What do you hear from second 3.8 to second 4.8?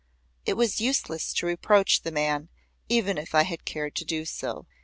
to do so.